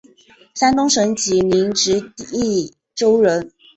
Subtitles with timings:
[0.55, 1.99] 山东省济宁直
[2.33, 3.51] 隶州人。